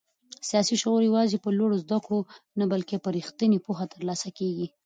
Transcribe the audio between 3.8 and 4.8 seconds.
ترلاسه کېږي.